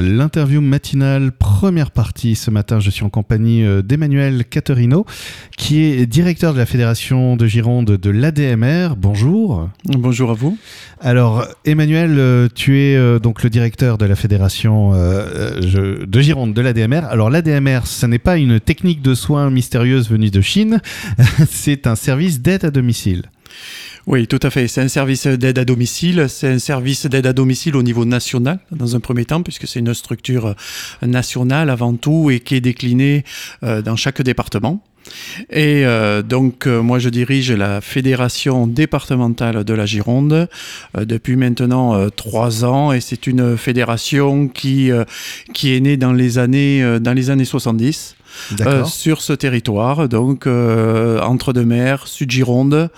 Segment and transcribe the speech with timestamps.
[0.00, 2.34] l'interview matinale, première partie.
[2.34, 5.06] Ce matin, je suis en compagnie euh, d'Emmanuel Caterino,
[5.56, 8.96] qui est directeur de la Fédération de Gironde de l'ADMR.
[8.96, 9.68] Bonjour.
[9.84, 10.58] Bonjour à vous.
[11.00, 16.60] Alors, Emmanuel, euh, tu es euh, donc le directeur de la Fédération de Gironde de
[16.60, 17.04] l'ADMR.
[17.08, 20.80] Alors, l'ADMR, ce n'est pas une technique de soins mystérieuse venue de Chine,
[21.50, 23.24] c'est un service d'aide à domicile.
[24.06, 24.68] Oui, tout à fait.
[24.68, 26.26] C'est un service d'aide à domicile.
[26.28, 29.80] C'est un service d'aide à domicile au niveau national, dans un premier temps, puisque c'est
[29.80, 30.54] une structure
[31.00, 33.24] nationale avant tout et qui est déclinée
[33.62, 34.82] euh, dans chaque département.
[35.48, 40.48] Et euh, donc, euh, moi, je dirige la fédération départementale de la Gironde
[40.98, 44.90] depuis maintenant trois ans, et c'est une fédération qui
[45.54, 48.16] qui est née dans les années dans les années 70.
[48.60, 52.90] Euh, sur ce territoire, donc euh, entre deux mers, Sud-Gironde,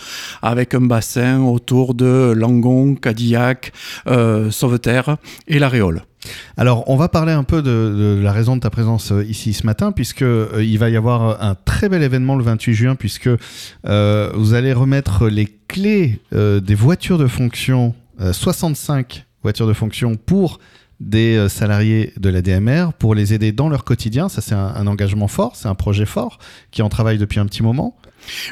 [0.42, 3.72] avec un bassin autour de Langon, Cadillac,
[4.06, 6.02] euh, Sauveterre et la Réole.
[6.56, 9.92] Alors, on va parler un peu de, la raison de ta présence ici ce matin,
[9.92, 10.24] puisque
[10.58, 13.28] il va y avoir un très bel événement le 28 juin, puisque
[13.84, 17.94] vous allez remettre les clés des voitures de fonction,
[18.32, 20.58] 65 voitures de fonction pour
[21.00, 24.28] des euh, salariés de la DMR pour les aider dans leur quotidien.
[24.28, 26.38] Ça, c'est un, engagement fort, c'est un projet fort
[26.70, 27.96] qui en travaille depuis un petit moment.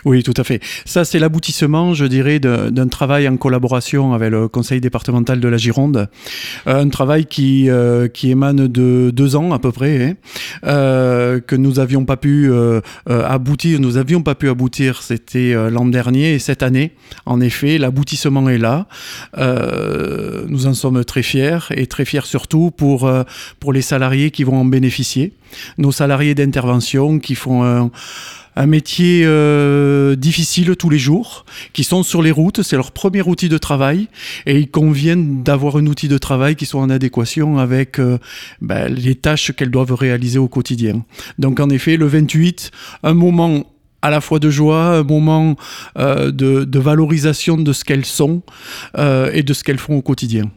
[0.05, 0.61] Oui, tout à fait.
[0.85, 5.57] Ça, c'est l'aboutissement, je dirais, d'un travail en collaboration avec le conseil départemental de la
[5.57, 6.09] Gironde.
[6.69, 10.17] Euh, un travail qui, euh, qui émane de deux ans à peu près,
[10.63, 11.41] hein.
[11.45, 12.53] que nous n'avions pas pu
[13.07, 13.81] aboutir.
[13.81, 16.93] Nous n'avions pas pu aboutir, c'était l'an dernier et cette année.
[17.27, 18.87] En effet, l'aboutissement est là.
[19.37, 23.01] nous en sommes très fiers et très fiers surtout pour,
[23.61, 25.33] pour les salariés qui vont en bénéficier.
[25.79, 27.91] Nos salariés d'intervention qui font
[28.57, 33.23] un métier euh, difficile tous les jours, qui sont sur les routes, c'est leur premier
[33.23, 34.09] outil de travail,
[34.47, 38.19] et ils conviennent d'avoir un outil de travail qui soit en adéquation avec euh,
[38.61, 41.05] ben, les tâches qu'elles doivent réaliser au quotidien.
[41.39, 42.71] Donc en effet, le 28,
[43.03, 43.65] un moment
[44.03, 45.57] à la fois de joie, un moment
[45.99, 48.43] euh, de, valorisation de ce qu'elles sont
[48.99, 50.51] et de ce qu'elles font au quotidien.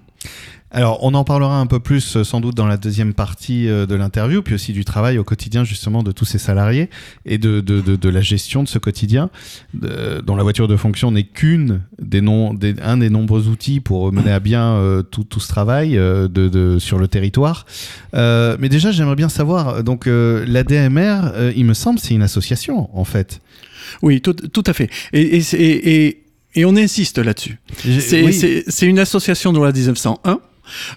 [0.77, 3.87] Alors, on en parlera un peu plus euh, sans doute dans la deuxième partie euh,
[3.87, 6.91] de l'interview, puis aussi du travail au quotidien justement de tous ces salariés
[7.25, 9.31] et de, de, de, la gestion de ce quotidien,
[9.73, 14.31] dont la voiture de fonction n'est qu'une des, des un des nombreux outils pour mener
[14.31, 17.65] à bien euh, tout, tout, ce travail de, sur le territoire.
[18.13, 23.41] mais déjà, j'aimerais bien savoir, donc l'ADMR, il me semble, c'est une association en fait.
[24.03, 24.91] Oui, tout, tout à fait.
[25.11, 26.23] Et, et, et,
[26.53, 27.57] et on insiste là-dessus.
[27.99, 30.39] C'est une association de la 1901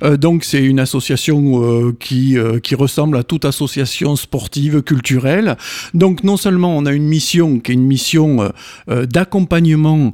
[0.02, 5.56] euh, donc c'est une association euh, qui, euh, qui ressemble à toute association sportive, culturelle.
[5.94, 8.50] Donc non seulement on a une mission qui est une mission
[8.86, 10.12] d'accompagnement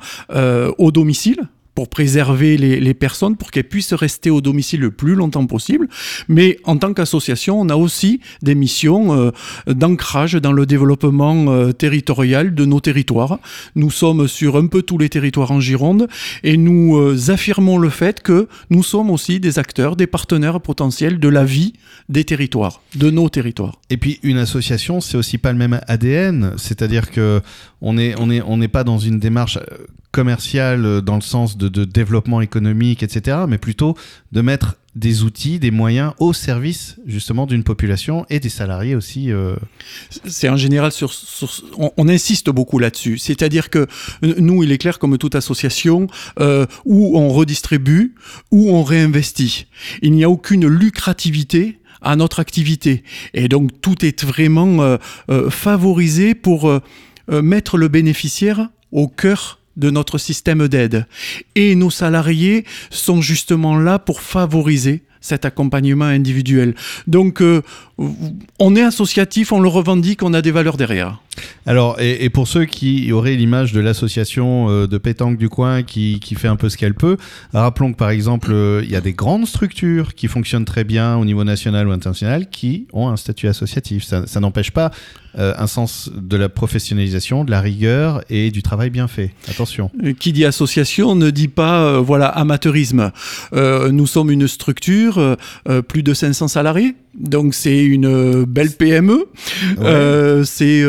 [0.79, 5.47] au domicile, pour préserver les, personnes, pour qu'elles puissent rester au domicile le plus longtemps
[5.47, 5.89] possible.
[6.27, 9.31] Mais en tant qu'association, on a aussi des missions euh,
[9.67, 13.39] d'ancrage dans le développement euh, territorial de nos territoires.
[13.75, 16.09] Nous sommes sur un peu tous les territoires en Gironde
[16.43, 21.21] et nous euh, affirmons le fait que nous sommes aussi des acteurs, des partenaires potentiels
[21.21, 21.75] de la vie
[22.09, 23.83] des territoires, de nos territoires.
[23.91, 27.43] Et puis une association, c'est aussi pas le même ADN, c'est-à-dire que
[27.83, 29.59] on n'est on est, on n'est pas dans une démarche
[30.17, 33.95] commerciale euh, dans le sens de, développement économique, etc., mais plutôt
[34.33, 39.31] de mettre des outils, des moyens au service justement d'une population et des salariés aussi.
[39.31, 39.57] Euh.
[40.25, 41.13] C'est en général sur,
[41.77, 43.19] on, insiste beaucoup là-dessus.
[43.19, 43.87] C'est-à-dire que
[44.23, 46.07] nous, il est clair comme toute association
[46.41, 48.15] euh, où on redistribue,
[48.51, 49.67] où on réinvestit.
[50.01, 53.05] Il n'y a aucune lucrativité à notre activité
[53.35, 54.99] et donc tout est vraiment
[55.51, 56.71] favorisé pour
[57.29, 61.07] mettre le bénéficiaire au cœur de notre système d'aide.
[61.55, 66.75] Et nos salariés sont justement là pour favoriser cet accompagnement individuel.
[67.07, 67.63] Donc, euh,
[68.59, 71.21] on est associatif, on le revendique, on a des valeurs derrière.
[71.67, 76.21] Alors, et, pour ceux qui auraient l'image de l'association euh, de pétanque du coin qui,
[76.37, 77.17] fait un peu ce qu'elle peut,
[77.53, 81.17] rappelons que par exemple, euh, il y a des grandes structures qui fonctionnent très bien
[81.17, 84.05] au niveau national ou international qui ont un statut associatif.
[84.05, 84.91] Ça, n'empêche pas
[85.39, 89.33] un sens de la professionnalisation, de la rigueur et du travail bien fait.
[89.49, 89.91] Attention.
[90.19, 93.13] Qui dit association ne dit pas voilà amateurisme.
[93.53, 95.37] nous sommes une structure euh,
[95.69, 96.95] euh, plus de 500 salariés?
[97.19, 99.27] Donc c'est une belle PME,
[99.81, 100.85] euh, c'est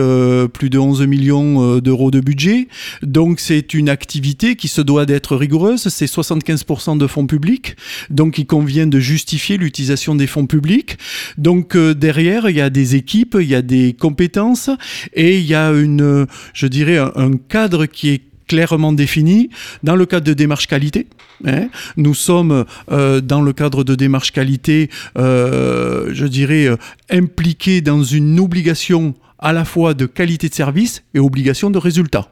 [0.53, 2.67] plus de 11 millions d'euros de budget,
[3.01, 7.75] donc c'est une activité qui se doit d'être rigoureuse, c'est 75% de fonds publics,
[8.09, 10.97] donc il convient de justifier l'utilisation des fonds publics.
[11.37, 14.69] Donc derrière, il y a des équipes, il y a des compétences
[15.13, 19.49] et il y a une, je dirais, un cadre qui est clairement définis
[19.83, 21.07] dans le cadre de démarche qualité.
[21.45, 21.67] Hein.
[21.97, 24.89] nous sommes euh, dans le cadre de démarche qualité,
[25.19, 26.77] euh, je dirais, euh,
[27.09, 32.31] impliqués dans une obligation à la fois de qualité de service et obligation de résultat.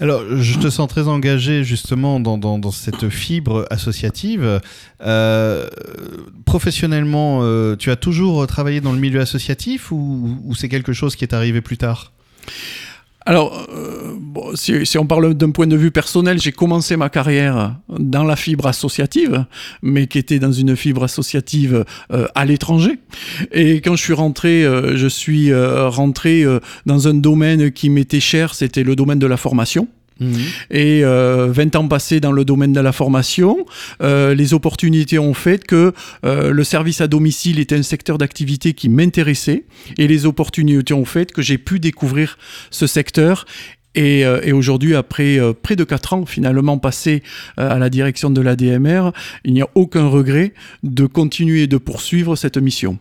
[0.00, 4.60] Alors, je te sens très engagé justement dans, cette fibre associative.
[6.44, 11.34] professionnellement, tu as toujours travaillé dans le milieu associatif ou c'est quelque chose qui est
[11.34, 12.10] arrivé plus tard?
[13.26, 14.16] Alors, euh,
[14.54, 18.66] si, on parle d'un point de vue personnel, j'ai commencé ma carrière dans la fibre
[18.66, 19.44] associative,
[19.82, 22.98] mais qui était dans une fibre associative euh, à l'étranger.
[23.52, 26.44] Et quand je suis rentré, euh, je suis rentré
[26.86, 29.88] dans un domaine qui m'était cher, c'était le domaine de la formation.
[30.20, 30.36] Mhm.
[30.70, 33.66] Et 20 euh, ans passés dans le domaine de la formation,
[34.02, 35.92] euh, les opportunités ont fait que
[36.24, 39.64] euh, le service à domicile était un secteur d'activité qui m'intéressait
[39.98, 42.38] et les opportunités ont fait que j'ai pu découvrir
[42.70, 43.46] ce secteur
[43.96, 47.24] et, et aujourd'hui, après près de 4 ans finalement passés
[47.56, 49.10] à la direction de l'ADMR,
[49.44, 53.00] il n'y a aucun regret de continuer de poursuivre cette mission.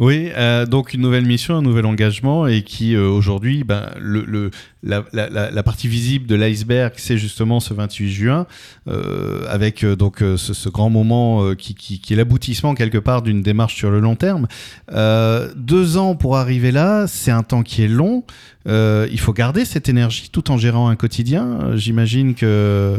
[0.00, 4.50] Oui, euh, donc une nouvelle mission, un nouvel engagement, et qui euh, aujourd'hui, ben, le,
[4.82, 8.46] la, partie visible de l'iceberg, c'est justement ce 28 juin,
[8.88, 13.90] euh, avec donc ce, grand moment qui, qui, est l'aboutissement quelque part d'une démarche sur
[13.90, 14.48] le long terme.
[14.90, 18.24] deux ans pour arriver là, c'est un temps qui est long.
[18.66, 21.76] il faut garder cette énergie tout en gérant un quotidien.
[21.76, 22.96] J'imagine que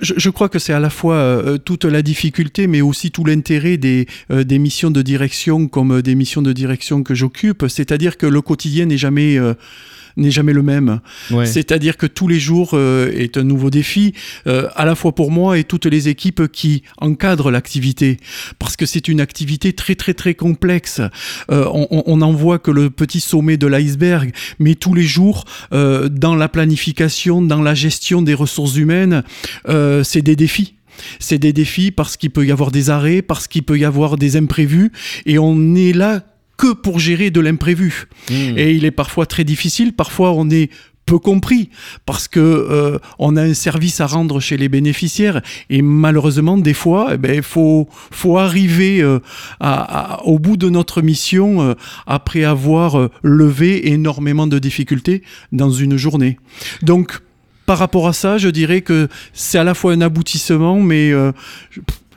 [0.00, 3.76] je, crois que c'est à la fois euh, toute la difficulté, mais aussi tout l'intérêt
[3.76, 7.66] des, euh, des missions de direction comme des missions de direction que j'occupe.
[7.68, 9.54] C'est-à-dire que le quotidien n'est jamais euh,
[10.16, 11.00] n'est jamais le même.
[11.44, 14.12] C'est-à-dire que tous les jours euh, est un nouveau défi,
[14.46, 18.18] euh, à la fois pour moi et toutes les équipes qui encadrent l'activité,
[18.58, 21.00] parce que c'est une activité très très très complexe.
[21.50, 25.44] Euh, on, on n'en voit que le petit sommet de l'iceberg, mais tous les jours,
[25.72, 29.22] dans la planification, dans la gestion des ressources humaines,
[30.02, 30.74] c'est des défis.
[31.18, 34.16] C'est des défis parce qu'il peut y avoir des arrêts, parce qu'il peut y avoir
[34.16, 34.92] des imprévus,
[35.26, 36.22] et on est là
[36.56, 38.06] que pour gérer de l'imprévu.
[38.30, 38.56] Hmm.
[38.56, 40.70] Et il est parfois très difficile, parfois on est
[41.06, 41.70] peu compris
[42.04, 46.74] parce que euh, on a un service à rendre chez les bénéficiaires et malheureusement des
[46.74, 49.20] fois il eh ben, faut faut arriver euh,
[49.60, 51.74] à, au bout de notre mission euh,
[52.06, 55.22] après avoir levé énormément de difficultés
[55.52, 56.38] dans une journée
[56.82, 57.20] donc
[57.66, 61.12] par rapport à ça je dirais que c'est à la fois un aboutissement mais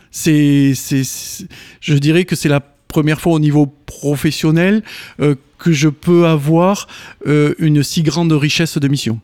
[0.10, 4.84] c'est je dirais que c'est la première fois au niveau professionnel
[5.22, 6.88] euh, que je peux avoir
[7.26, 9.22] euh, une si grande richesse de mission.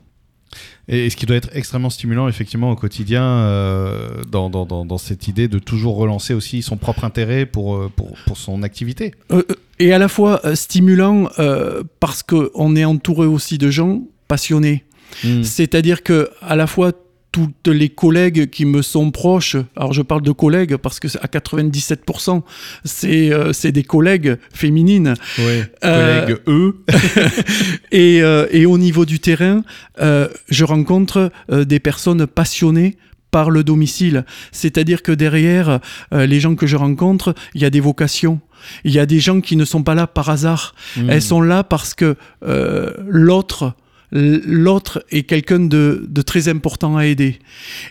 [0.87, 5.27] Et ce qui doit être extrêmement stimulant, effectivement, au quotidien, euh, dans, dans, dans, cette
[5.27, 9.15] idée de toujours relancer aussi son propre intérêt pour, pour, pour son activité.
[9.79, 11.27] et à la fois stimulant
[11.99, 14.83] parce qu'on est entouré aussi de gens passionnés.
[15.23, 15.41] Hmm.
[15.41, 16.91] C'est-à-dire que à la fois
[17.35, 21.27] toutes les collègues qui me sont proches, alors je parle de collègues parce que à
[21.27, 22.43] 97%
[22.85, 25.15] c'est euh, c'est des collègues féminines.
[25.39, 26.85] Oui, euh, collègues eux.
[27.91, 29.63] et, euh, et, au niveau du terrain,
[29.99, 32.95] je rencontre des personnes passionnées
[33.31, 34.23] par le domicile.
[34.53, 35.81] C'est-à-dire que derrière
[36.13, 38.39] les gens que je rencontre, il y a des vocations.
[38.85, 40.73] Il y a des gens qui ne sont pas là par hasard.
[40.95, 41.09] Hmm.
[41.09, 42.15] Elles sont là parce que
[43.09, 43.73] l'autre
[44.15, 47.39] l'autre est quelqu'un de, très important à aider.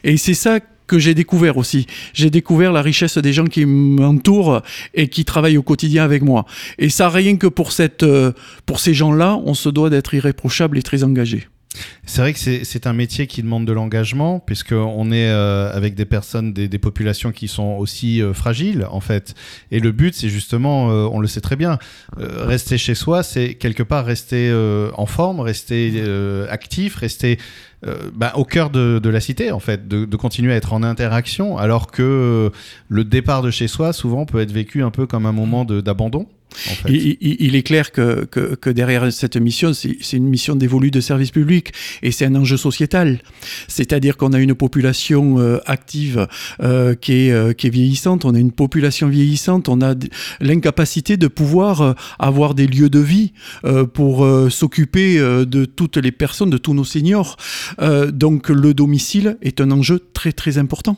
[0.02, 1.86] Et c'est ça que j'ai découvert aussi.
[2.12, 4.62] J'ai découvert la richesse des gens qui m'entourent
[4.92, 6.44] et qui travaillent au quotidien avec moi.
[6.78, 8.32] Et ça, rien que pour, cette, euh,
[8.66, 11.46] pour ces gens-là, on se doit d'être irréprochable et très engagé.
[12.06, 16.04] C'est vrai que c'est un métier qui demande de l'engagement, puisqu'on est euh, avec des
[16.04, 19.34] personnes, des, des, populations qui sont aussi euh, fragiles, en fait.
[19.70, 21.78] Et le but, c'est justement, euh, on le sait très bien,
[22.16, 24.52] rester chez soi, c'est quelque part rester
[24.96, 26.02] en forme, rester
[26.48, 27.38] actif, rester
[28.14, 31.90] bah, au cœur de, la cité, en fait, de, continuer à être en interaction, alors
[31.90, 32.50] que
[32.88, 36.26] le départ de chez soi, souvent, peut être vécu un peu comme un moment d'abandon
[36.88, 41.72] il, est clair que, que, derrière cette mission, c'est une mission dévolue de service public
[42.02, 43.20] et c'est un enjeu sociétal.
[43.68, 46.26] C'est-à-dire qu'on a une population euh, active
[46.62, 49.94] euh, qui, est, euh, qui est vieillissante, on a une population vieillissante, on a
[50.40, 53.32] l'incapacité de pouvoir avoir des lieux de vie
[53.92, 57.36] pour s'occuper de toutes les personnes, de tous nos seniors.
[58.12, 60.96] Donc le domicile est un enjeu très très important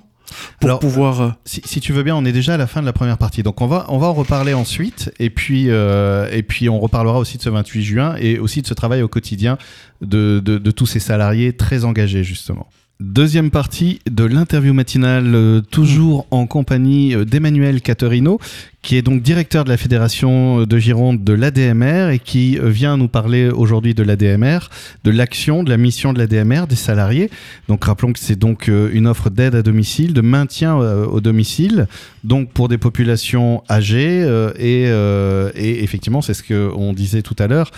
[0.61, 1.21] pour pouvoir.
[1.21, 3.42] Euh, si, tu veux bien, on est déjà à la fin de la première partie,
[3.42, 7.18] donc on va on va en reparler ensuite, et puis euh, et puis on reparlera
[7.18, 9.59] aussi de ce 28 juin et aussi de ce travail au quotidien
[10.00, 12.68] de, de, de tous ces salariés très engagés justement.
[12.99, 18.41] Deuxième partie de l'interview matinale, euh, toujours en compagnie euh, d'Emmanuel Caterino,
[18.81, 22.97] qui est donc directeur de la Fédération de Gironde de l'ADMR et qui euh, vient
[22.97, 24.71] nous parler aujourd'hui de l'ADMR,
[25.05, 27.29] de l'action, de la mission de l'ADMR, des salariés.
[27.69, 31.88] Donc rappelons que c'est donc une offre d'aide à domicile, de maintien au domicile,
[32.25, 34.26] donc pour des populations âgées
[34.59, 37.73] et, et effectivement, c'est ce qu'on disait tout à l'heure,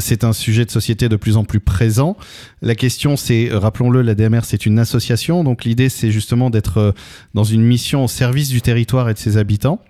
[0.00, 2.16] c'est un sujet de société de plus en plus présent.
[2.60, 5.44] La question c'est, rappelons-le, l'ADMR c'est une association.
[5.44, 6.92] Donc l'idée, c'est justement d'être euh,
[7.32, 9.80] dans une mission au service du territoire et de ses habitants.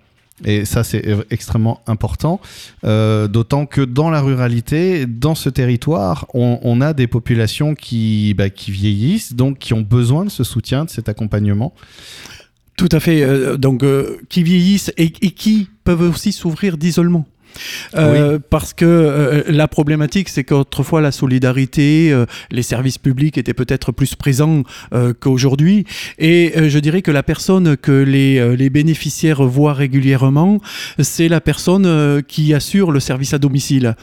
[0.45, 2.39] Et ça, c'est extrêmement important.
[2.85, 8.49] Euh, d'autant que dans la ruralité, dans ce territoire, on, a des populations qui, bah,
[8.49, 11.73] qui vieillissent, donc qui ont besoin de ce soutien, de cet accompagnement.
[12.77, 13.21] Tout à fait.
[13.21, 13.85] Euh, donc,
[14.29, 17.27] qui vieillissent et, et qui peuvent aussi souffrir d'isolement.
[17.95, 23.53] Euh, parce que euh, la problématique, c'est qu'autrefois la solidarité, euh, les services publics étaient
[23.53, 24.63] peut-être plus présents
[25.19, 25.85] qu'aujourd'hui.
[26.19, 30.59] Et je dirais que la personne que les, les bénéficiaires voient régulièrement,
[30.99, 33.95] c'est la personne qui assure le service à domicile.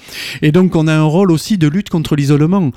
[0.42, 2.71] Et donc on a un rôle aussi de lutte contre l'isolement.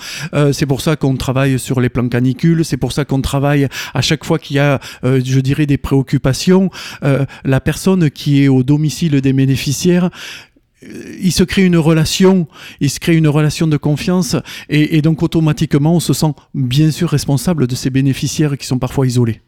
[0.51, 4.01] c'est pour ça qu'on travaille sur les plans canicules, c'est pour ça qu'on travaille à
[4.01, 6.69] chaque fois qu'il y a, je dirais, des préoccupations.
[7.01, 10.09] la personne qui est au domicile des bénéficiaires,
[11.21, 12.47] il se crée une relation,
[12.79, 14.35] il se crée une relation de confiance
[14.69, 19.07] et, donc automatiquement on se sent bien sûr responsable de ces bénéficiaires qui sont parfois
[19.07, 19.41] isolés.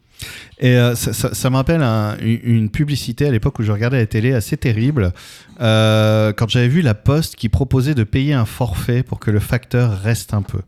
[0.59, 1.81] Et euh, ça, me rappelle
[2.21, 5.11] une, publicité à l'époque où je regardais la télé assez terrible,
[5.59, 9.39] euh, quand j'avais vu la Poste qui proposait de payer un forfait pour que le
[9.39, 10.59] facteur reste un peu.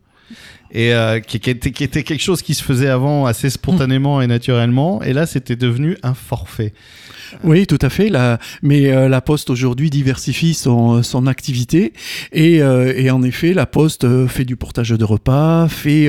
[0.70, 5.12] Et euh, qui, était, quelque chose qui se faisait avant assez spontanément et naturellement, et
[5.12, 6.74] là c'était devenu un forfait.
[7.44, 8.10] Oui, tout à fait.
[8.62, 11.92] Mais euh, la Poste aujourd'hui diversifie son, activité
[12.32, 16.08] et, euh, et, en effet, la Poste fait du portage de repas, fait,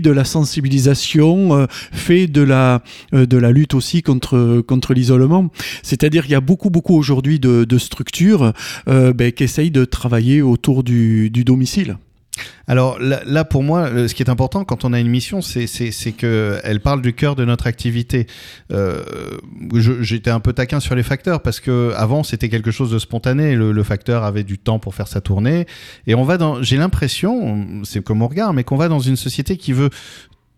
[0.00, 5.50] de la sensibilisation, fait de la, lutte aussi contre, l'isolement.
[5.82, 8.52] C'est-à-dire qu'il y a beaucoup, beaucoup aujourd'hui de, structures
[8.86, 11.96] ben, qui essayent de travailler autour du domicile.
[12.66, 16.80] Alors là, pour moi, ce qui est important quand on a une mission, c'est qu'elle
[16.80, 18.26] parle du cœur de notre activité.
[18.72, 19.02] Euh,
[20.00, 23.54] j'étais un peu taquin sur les facteurs parce que avant c'était quelque chose de spontané.
[23.54, 25.66] Le, facteur avait du temps pour faire sa tournée.
[26.06, 26.62] Et on va dans.
[26.62, 29.88] J'ai l'impression, c'est comme on regarde, mais qu'on va dans une société qui veut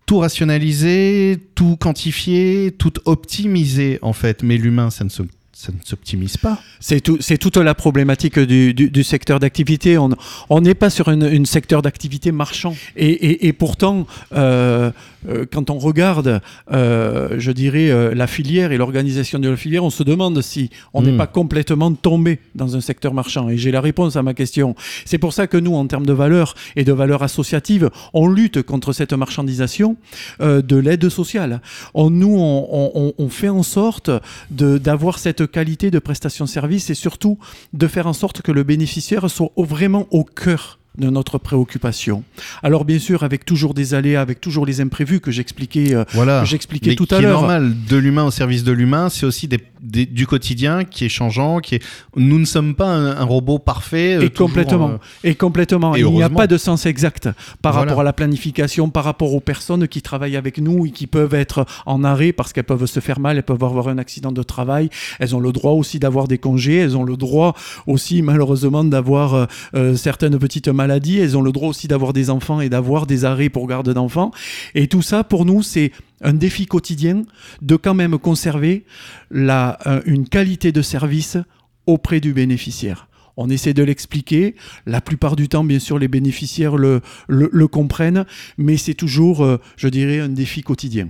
[0.05, 4.43] tout rationaliser, tout quantifier, tout optimiser en fait.
[4.43, 5.23] Mais l'humain, ça ne se
[5.61, 6.59] ça ne s'optimise pas.
[6.79, 9.95] C'est tout, toute la problématique du, du, secteur d'activité.
[9.99, 12.75] On n'est pas sur un secteur d'activité marchand.
[12.95, 14.89] Et, et, pourtant, euh,
[15.29, 16.41] euh, quand on regarde,
[16.71, 21.03] euh, je dirais, la filière et l'organisation de la filière, on se demande si on
[21.03, 21.17] n'est hmm.
[21.17, 23.47] pas complètement tombé dans un secteur marchand.
[23.47, 24.75] Et j'ai la réponse à ma question.
[25.05, 28.63] C'est pour ça que nous, en termes de valeurs et de valeurs associatives, on lutte
[28.63, 29.95] contre cette marchandisation
[30.39, 31.61] de l'aide sociale.
[31.93, 34.09] On, nous, on, on, on fait en sorte
[34.49, 37.37] d'avoir cette qualité de prestation de service et surtout
[37.73, 42.23] de faire en sorte que le bénéficiaire soit vraiment au cœur de notre préoccupation.
[42.63, 46.43] Alors bien sûr, avec toujours des aléas, avec toujours les imprévus que j'expliquais, euh, voilà.
[46.43, 47.39] j'expliquais tout à l'heure.
[47.39, 49.59] C'est normal, de l'humain au service de l'humain, c'est aussi des,
[50.05, 51.83] du quotidien qui est changeant, qui est.
[52.17, 54.15] Nous ne sommes pas un, robot parfait.
[54.15, 55.95] Euh, et, complètement, euh, et complètement.
[55.95, 57.29] Il n'y a pas de sens exact
[57.61, 61.07] par rapport à la planification, par rapport aux personnes qui travaillent avec nous et qui
[61.07, 64.33] peuvent être en arrêt parce qu'elles peuvent se faire mal, elles peuvent avoir un accident
[64.33, 64.89] de travail.
[65.19, 66.75] Elles ont le droit aussi d'avoir des congés.
[66.75, 67.55] Elles ont le droit
[67.87, 69.47] aussi, malheureusement, d'avoir
[69.95, 73.49] certaines petites maladies elles ont le droit aussi d'avoir des enfants et d'avoir des arrêts
[73.49, 74.31] pour garde d'enfants.
[74.75, 77.23] Et tout ça, pour nous, c'est un défi quotidien
[77.61, 78.85] de quand même conserver
[79.29, 81.37] la, euh, une qualité de service
[81.85, 83.07] auprès du bénéficiaire.
[83.37, 84.55] On essaie de l'expliquer.
[84.85, 88.25] La plupart du temps, bien sûr, les bénéficiaires le, le, comprennent,
[88.57, 91.09] mais c'est toujours, euh, je dirais, un défi quotidien.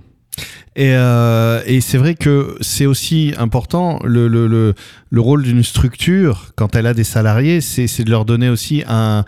[0.78, 4.74] Et, euh, et c'est vrai que c'est aussi important, le, le, le,
[5.10, 9.26] le rôle d'une structure, quand elle a des salariés, c'est de leur donner aussi un,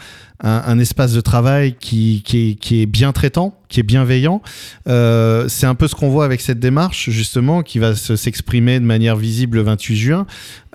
[0.79, 2.23] espace de travail qui,
[2.71, 4.41] est, bien traitant, qui est bienveillant.
[4.87, 8.85] Euh, c'est un peu ce qu'on voit avec cette démarche, justement, qui va s'exprimer de
[8.85, 10.25] manière visible le 28 juin.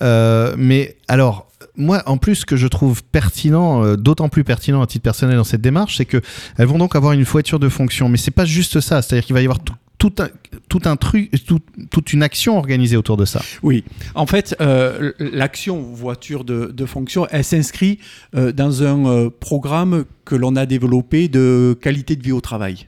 [0.02, 4.86] Euh, mais alors, moi, en plus, ce que je trouve pertinent, d'autant plus pertinent à
[4.86, 6.20] titre personnel dans cette démarche, c'est que
[6.58, 8.10] elles vont donc avoir une voiture de fonction.
[8.10, 9.00] Mais c'est pas juste ça.
[9.00, 10.12] C'est-à-dire qu'il va y avoir tout, tout
[10.84, 11.30] un, truc,
[11.90, 13.42] toute une action organisée autour de ça.
[13.62, 17.98] Oui, en fait, euh, l'action voiture de, de, fonction, elle s'inscrit
[18.36, 22.86] euh, dans un euh, programme que l'on a développé de qualité de vie au travail.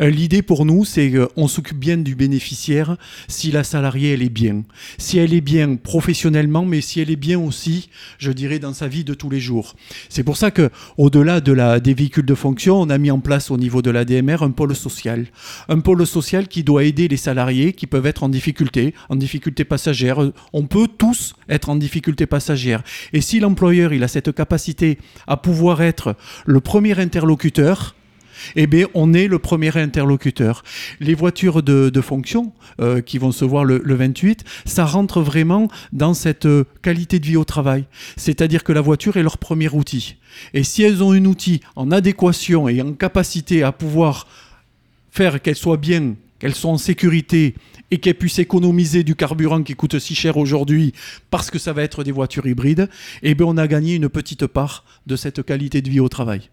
[0.00, 2.96] Euh, l'idée pour nous, c'est qu'on s'occupe bien du bénéficiaire
[3.28, 4.62] si la salariée, elle est bien.
[4.98, 8.88] Si elle est bien professionnellement, mais si elle est bien aussi, je dirais, dans sa
[8.88, 9.74] vie de tous les jours.
[10.08, 13.20] C'est pour ça que, au-delà de la, des véhicules de fonction, on a mis en
[13.20, 15.26] place au niveau de la DMR un pôle social.
[15.68, 19.64] Un pôle social qui doit aider les salariés qui peuvent être en difficulté, en difficulté
[19.64, 20.18] passagère.
[20.52, 22.82] On peut tous être en difficulté passagère.
[23.12, 26.16] Et si l'employeur, il a cette capacité à pouvoir être
[26.46, 27.94] le premier interlocuteur,
[28.56, 30.62] eh bien, on est le premier interlocuteur.
[31.00, 36.14] Les voitures de, fonction euh, qui vont se voir le, 28, ça rentre vraiment dans
[36.14, 37.84] cette euh, qualité de vie au travail.
[38.16, 40.16] C'est-à-dire que la voiture est leur premier outil.
[40.52, 44.26] Et si elles ont un outil en adéquation et en capacité à pouvoir
[45.10, 47.54] faire qu'elles soient bien, qu'elles soient en sécurité
[47.90, 50.92] et qu'elles puissent économiser du carburant qui coûte si cher aujourd'hui
[51.30, 52.88] parce que ça va être des voitures hybrides,
[53.22, 56.50] eh bien on a gagné une petite part de cette qualité de vie au travail.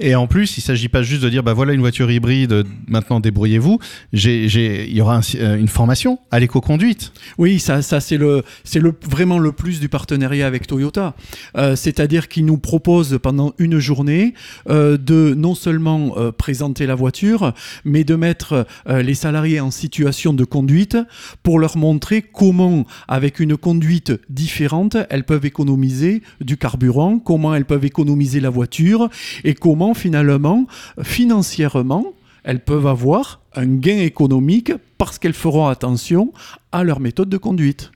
[0.00, 2.64] Et en plus, il ne s'agit pas juste de dire, bah voilà une voiture hybride,
[2.88, 3.78] maintenant débrouillez-vous.
[4.12, 7.12] Il y aura euh, une formation à l'éco-conduite.
[7.38, 8.42] Oui, ça, ça c'est le,
[8.74, 11.14] le, vraiment le plus du partenariat avec Toyota.
[11.56, 14.34] Euh, c'est-à-dire qu'ils nous proposent pendant une journée
[14.68, 17.52] euh, de non seulement présenter la voiture,
[17.84, 20.96] mais de mettre les salariés en situation de conduite
[21.42, 27.64] pour leur montrer comment, avec une conduite différente, elles peuvent économiser du carburant, comment elles
[27.64, 29.08] peuvent économiser la voiture
[29.44, 30.66] et comment finalement,
[31.02, 36.34] financièrement, elles peuvent avoir un gain économique parce qu'elles feront attention
[36.70, 37.90] à leur méthode de conduite.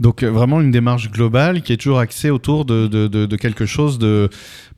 [0.00, 4.28] Donc euh, vraiment une démarche globale qui est toujours axée autour de, quelque chose de...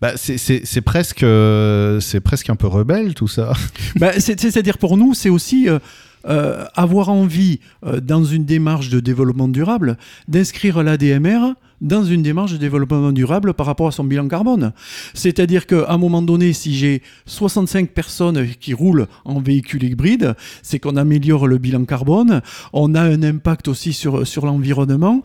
[0.02, 3.54] Bah, c'est presque, euh, c'est presque un peu rebelle tout ça.
[3.96, 5.68] Bah, c'est-à-dire pour nous, c'est aussi...
[6.28, 7.60] Euh, avoir envie,
[8.02, 13.66] dans une démarche de développement durable, d'inscrire l'ADMR dans une démarche de développement durable par
[13.66, 14.72] rapport à son bilan carbone.
[15.14, 20.78] C'est-à-dire qu'à un moment donné, si j'ai 65 personnes qui roulent en véhicule hybride, c'est
[20.78, 22.42] qu'on améliore le bilan carbone,
[22.72, 25.22] on a un impact aussi sur, sur l'environnement.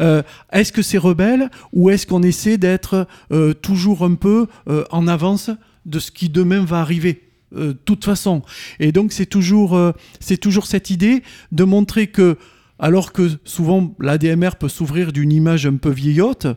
[0.00, 4.84] Euh, est-ce que c'est rebelle ou est-ce qu'on essaie d'être euh, toujours un peu euh,
[4.90, 5.50] en avance
[5.86, 8.42] de ce qui demain va arriver de toute façon?
[8.80, 9.78] Et donc c'est toujours,
[10.20, 12.38] c'est toujours cette idée de montrer que
[12.82, 16.48] alors que souvent l'ADMR peut s'ouvrir d'une image un peu vieillotte,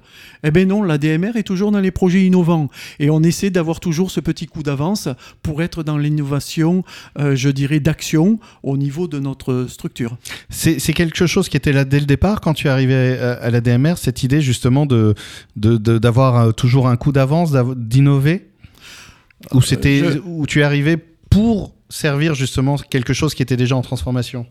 [0.44, 2.68] eh bien non, l'ADMR est toujours dans les projets innovants.
[3.00, 5.08] Et on essaie d'avoir toujours ce petit coup d'avance
[5.44, 6.84] pour être dans l'innovation,
[7.20, 10.18] euh, je dirais, d'action au niveau de notre structure.
[10.50, 13.94] C'est quelque chose qui était là dès le départ quand tu es arrivé à, l'ADMR,
[13.98, 15.14] cette idée justement d'avoir
[15.56, 18.50] de, de, toujours un coup d'avance, d'innover?
[19.54, 20.98] Ou c'était où tu es arrivé
[21.30, 24.48] pour servir justement quelque chose qui était déjà en transformation?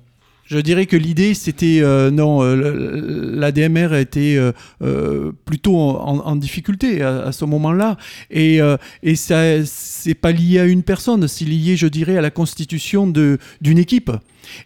[0.46, 7.32] Je dirais que l'idée, c'était euh, non, euh, l'ADMR était euh, plutôt en, difficulté à,
[7.32, 7.96] ce moment-là,
[8.30, 8.58] et,
[9.02, 13.06] et ça, c'est pas lié à une personne, c'est lié, je dirais, à la constitution
[13.06, 14.10] d'une équipe.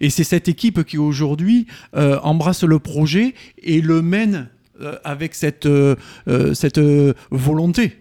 [0.01, 4.49] Et c'est cette équipe qui aujourd'hui embrasse le projet et le mène
[5.05, 5.69] avec cette,
[6.55, 6.81] cette
[7.31, 7.99] volonté.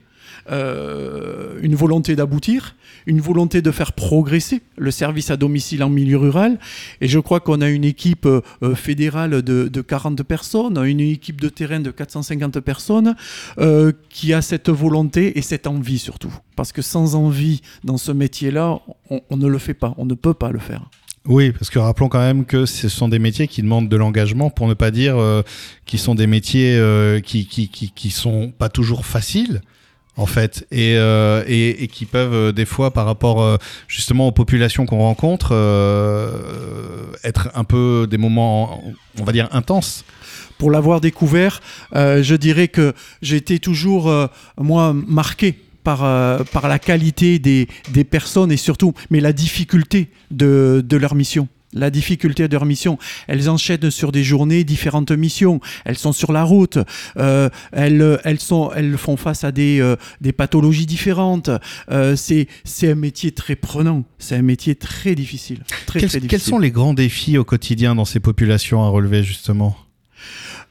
[0.49, 6.17] Euh, une volonté d'aboutir, une volonté de faire progresser le service à domicile en milieu
[6.17, 6.57] rural.
[7.01, 8.41] Et je crois qu'on a une équipe euh,
[8.75, 13.15] fédérale de, 40 personnes, une équipe de terrain de 450 personnes
[13.57, 16.33] euh, qui a cette volonté et cette envie surtout.
[16.55, 18.79] Parce que sans envie dans ce métier-là,
[19.09, 20.89] on, ne le fait pas, on ne peut pas le faire.
[21.25, 24.49] Oui, parce que rappelons quand même que ce sont des métiers qui demandent de l'engagement,
[24.49, 25.17] pour ne pas dire
[25.85, 26.79] qui sont des métiers
[27.25, 29.61] qui, qui, qui, qui, sont pas toujours faciles
[30.17, 34.31] en fait, euh, et, et, qui peuvent euh, des fois, par rapport euh, justement aux
[34.31, 35.53] populations qu'on rencontre,
[37.23, 38.83] être un peu des moments,
[39.19, 40.03] on va dire, intenses.
[40.57, 41.61] Pour l'avoir découvert,
[41.93, 44.11] je dirais que j'ai été toujours,
[44.59, 51.47] moi, marqué par, la qualité des, personnes et surtout, mais la difficulté de leur mission
[51.77, 52.97] la difficulté de leur mission.
[53.27, 55.59] Elles enchaînent sur des journées différentes missions.
[55.85, 56.77] Elles sont sur la route.
[57.17, 61.49] Euh, elles, elles, sont, elles font face à des, euh, des pathologies différentes.
[61.91, 62.47] Euh, c'est,
[62.83, 64.03] un métier très prenant.
[64.19, 65.63] C'est un métier très difficile.
[65.85, 66.27] Très, très difficile.
[66.27, 69.75] Quels sont les grands défis au quotidien dans ces populations à relever justement?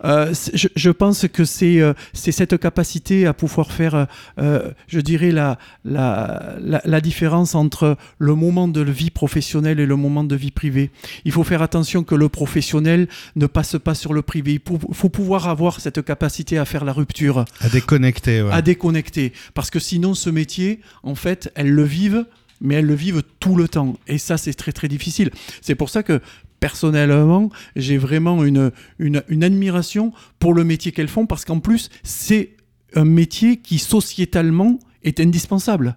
[0.04, 4.06] Euh, je, pense que c'est euh, c'est cette capacité à pouvoir faire,
[4.38, 9.96] euh, je dirais, la, la, la, différence entre le moment de vie professionnelle et le
[9.96, 10.90] moment de vie privée.
[11.24, 14.61] Il faut faire attention que le professionnel ne passe pas sur le privé.
[14.66, 17.44] Il faut, pouvoir avoir cette capacité à faire la rupture.
[17.61, 18.46] À déconnecter.
[18.50, 19.32] À déconnecter.
[19.54, 22.26] Parce que sinon, ce métier, en fait, elles le vivent
[22.61, 23.96] mais elles le vivent tout le temps.
[24.06, 25.30] Et ça, c'est très très difficile.
[25.61, 26.20] C'est pour ça que
[26.66, 32.57] personnellement, j'ai vraiment une, une, admiration pour le métier qu'elles font parce qu'en plus, c'est
[32.96, 35.96] un métier qui sociétalement est indispensable.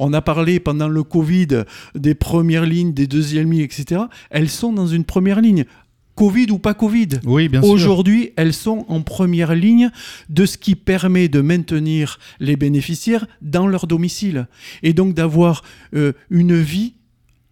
[0.00, 1.62] On a parlé pendant le Covid
[1.94, 4.02] des premières lignes, des deuxièmes lignes, etc.
[4.30, 5.64] Elles sont dans une première ligne.
[6.16, 7.20] Covid ou pas Covid?
[7.24, 7.70] Oui, bien sûr.
[7.70, 9.90] Aujourd'hui, elles sont en première ligne
[10.28, 14.48] de ce qui permet de maintenir les bénéficiaires dans leur domicile
[14.82, 15.62] et donc d'avoir
[15.94, 16.94] euh, une vie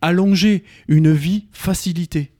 [0.01, 2.33] allongée, une vie facilitée.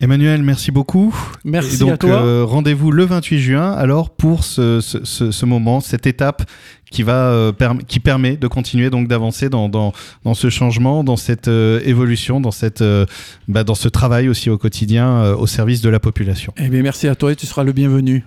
[0.00, 1.14] Emmanuel, merci beaucoup.
[1.44, 2.10] Merci Et donc, à toi.
[2.22, 6.42] euh, rendez-vous le 28 juin, alors pour ce, ce- ce- ce moment, cette étape
[6.90, 7.52] qui va euh,
[7.86, 9.92] qui permet de continuer donc d'avancer dans, dans,
[10.24, 13.06] dans ce changement, dans cette euh, évolution, dans cette euh,
[13.48, 16.52] bah, dans ce travail aussi au quotidien au service de la population.
[16.56, 18.24] Eh bien, merci à toi et tu seras le bienvenu.